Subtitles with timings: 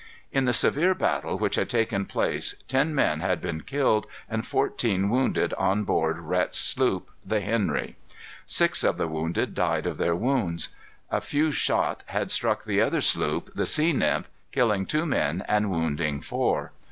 [0.31, 5.11] In the severe battle which had taken place, ten men had been killed and fourteen
[5.11, 7.97] wounded on board Rhet's sloop, the Henry.
[8.47, 10.69] Six of the wounded died of their wounds.
[11.11, 15.69] A few shot had struck the other sloop, the Sea Nymph, killing two men, and
[15.69, 16.71] wounding four.